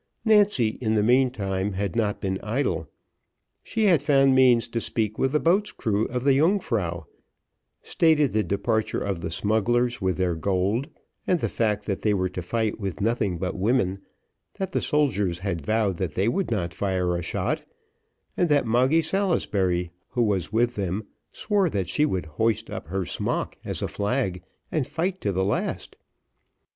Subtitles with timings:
[0.25, 2.89] Nancy, in the meantime, had not been idle,
[3.61, 7.05] she had found means to speak with the boats' crews of the Yungfrau,
[7.83, 10.87] stated the departure of the smugglers with their gold,
[11.27, 13.99] and the fact that they were to fight with nothing but women,
[14.55, 17.63] that the soldiers had vowed that they would not fire a shot,
[18.35, 23.05] and that Moggy Salisbury, who was with them, swore that she would hoist up her
[23.05, 24.41] smock as a flag,
[24.71, 25.95] and fight to the last.